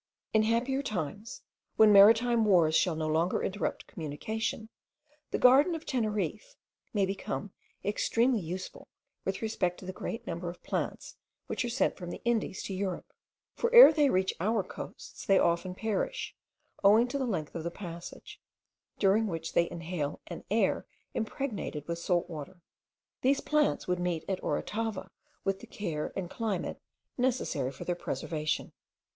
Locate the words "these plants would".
23.21-23.99